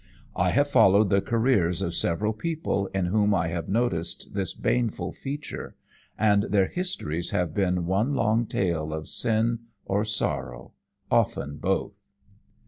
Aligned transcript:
I 0.35 0.49
have 0.49 0.67
followed 0.67 1.11
the 1.11 1.21
careers 1.21 1.83
of 1.83 1.93
several 1.93 2.33
people 2.33 2.87
in 2.87 3.05
whom 3.05 3.35
I 3.35 3.49
have 3.49 3.69
noticed 3.69 4.33
this 4.33 4.55
baneful 4.55 5.11
feature, 5.11 5.75
and 6.17 6.41
their 6.45 6.65
histories 6.65 7.29
have 7.29 7.53
been 7.53 7.85
one 7.85 8.15
long 8.15 8.47
tale 8.47 8.93
of 8.93 9.07
sin 9.07 9.59
or 9.85 10.03
sorrow 10.03 10.73
often 11.11 11.57
both. 11.57 11.99